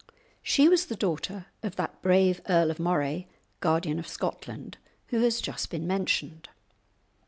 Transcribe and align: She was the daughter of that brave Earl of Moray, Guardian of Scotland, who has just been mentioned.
She 0.41 0.67
was 0.67 0.87
the 0.87 0.95
daughter 0.95 1.45
of 1.61 1.75
that 1.75 2.01
brave 2.01 2.41
Earl 2.49 2.71
of 2.71 2.79
Moray, 2.79 3.27
Guardian 3.59 3.99
of 3.99 4.07
Scotland, 4.07 4.79
who 5.09 5.19
has 5.21 5.39
just 5.39 5.69
been 5.69 5.85
mentioned. 5.85 6.49